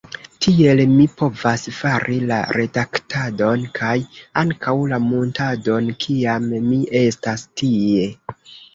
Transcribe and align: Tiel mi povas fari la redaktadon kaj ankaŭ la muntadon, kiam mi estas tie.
Tiel 0.43 0.79
mi 0.93 1.03
povas 1.19 1.65
fari 1.81 2.17
la 2.31 2.39
redaktadon 2.57 3.69
kaj 3.77 3.93
ankaŭ 4.45 4.77
la 4.95 5.01
muntadon, 5.13 5.95
kiam 6.09 6.53
mi 6.59 6.85
estas 7.07 7.49
tie. 7.63 8.15